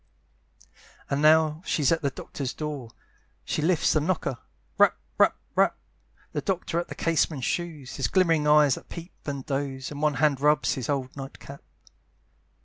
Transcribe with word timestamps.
And 1.11 1.21
now 1.21 1.61
she's 1.63 1.91
at 1.91 2.01
the 2.01 2.09
doctor's 2.09 2.55
door, 2.55 2.89
She 3.45 3.61
lifts 3.61 3.93
the 3.93 3.99
knocker, 4.01 4.39
rap, 4.79 4.97
rap, 5.19 5.37
rap, 5.53 5.77
The 6.31 6.41
doctor 6.41 6.79
at 6.79 6.87
the 6.87 6.95
casement 6.95 7.43
shews, 7.43 7.97
His 7.97 8.07
glimmering 8.07 8.47
eyes 8.47 8.73
that 8.73 8.89
peep 8.89 9.13
and 9.27 9.45
doze; 9.45 9.91
And 9.91 10.01
one 10.01 10.15
hand 10.15 10.41
rubs 10.41 10.73
his 10.73 10.89
old 10.89 11.15
night 11.15 11.37
cap. 11.37 11.61